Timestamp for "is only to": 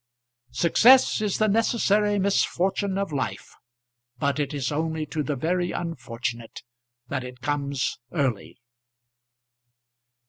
4.51-5.21